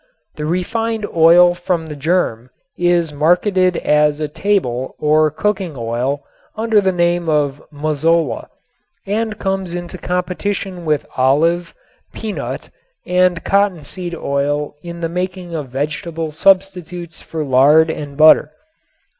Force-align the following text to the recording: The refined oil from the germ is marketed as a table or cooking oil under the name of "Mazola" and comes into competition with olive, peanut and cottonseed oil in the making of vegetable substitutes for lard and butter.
The 0.33 0.47
refined 0.47 1.05
oil 1.15 1.53
from 1.53 1.85
the 1.85 1.95
germ 1.95 2.49
is 2.75 3.13
marketed 3.13 3.77
as 3.77 4.19
a 4.19 4.27
table 4.27 4.95
or 4.97 5.29
cooking 5.29 5.75
oil 5.77 6.23
under 6.55 6.81
the 6.81 6.91
name 6.91 7.29
of 7.29 7.61
"Mazola" 7.71 8.49
and 9.05 9.37
comes 9.37 9.75
into 9.75 9.99
competition 9.99 10.85
with 10.85 11.05
olive, 11.17 11.75
peanut 12.15 12.71
and 13.05 13.43
cottonseed 13.43 14.15
oil 14.15 14.73
in 14.83 15.01
the 15.01 15.07
making 15.07 15.53
of 15.53 15.69
vegetable 15.69 16.31
substitutes 16.31 17.21
for 17.21 17.43
lard 17.43 17.91
and 17.91 18.17
butter. 18.17 18.51